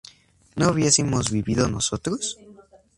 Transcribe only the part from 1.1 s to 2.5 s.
vivido nosotros?